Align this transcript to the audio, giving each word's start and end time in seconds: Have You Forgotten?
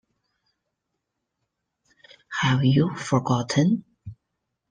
Have 2.39 2.65
You 2.65 2.95
Forgotten? 2.95 3.83